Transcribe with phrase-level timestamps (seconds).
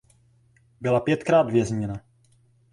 [0.81, 2.01] Byla pětkrát vězněna.